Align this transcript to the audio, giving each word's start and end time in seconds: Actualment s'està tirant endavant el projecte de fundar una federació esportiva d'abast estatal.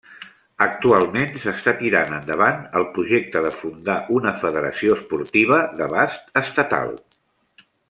Actualment 0.65 1.35
s'està 1.43 1.73
tirant 1.81 2.15
endavant 2.19 2.63
el 2.79 2.87
projecte 2.95 3.45
de 3.47 3.51
fundar 3.59 3.99
una 4.17 4.33
federació 4.45 4.97
esportiva 5.01 5.61
d'abast 5.83 6.43
estatal. 6.45 6.95